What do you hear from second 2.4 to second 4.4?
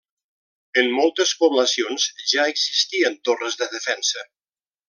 existien torres de defensa.